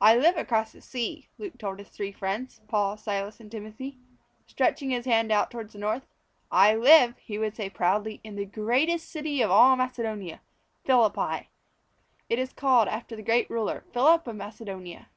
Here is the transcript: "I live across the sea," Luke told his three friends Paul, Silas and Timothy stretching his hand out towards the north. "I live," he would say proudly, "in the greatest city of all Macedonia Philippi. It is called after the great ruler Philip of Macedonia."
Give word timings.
"I 0.00 0.16
live 0.16 0.38
across 0.38 0.72
the 0.72 0.80
sea," 0.80 1.28
Luke 1.36 1.58
told 1.58 1.80
his 1.80 1.90
three 1.90 2.12
friends 2.12 2.62
Paul, 2.66 2.96
Silas 2.96 3.40
and 3.40 3.50
Timothy 3.50 3.98
stretching 4.46 4.88
his 4.88 5.04
hand 5.04 5.30
out 5.30 5.50
towards 5.50 5.74
the 5.74 5.78
north. 5.78 6.06
"I 6.50 6.74
live," 6.74 7.18
he 7.18 7.36
would 7.36 7.54
say 7.54 7.68
proudly, 7.68 8.22
"in 8.24 8.36
the 8.36 8.46
greatest 8.46 9.10
city 9.10 9.42
of 9.42 9.50
all 9.50 9.76
Macedonia 9.76 10.40
Philippi. 10.86 11.50
It 12.30 12.38
is 12.38 12.54
called 12.54 12.88
after 12.88 13.14
the 13.14 13.22
great 13.22 13.50
ruler 13.50 13.84
Philip 13.92 14.26
of 14.26 14.36
Macedonia." 14.36 15.08